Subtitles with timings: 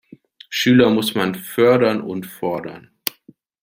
[0.49, 2.89] Schüler muss man fördern und fordern.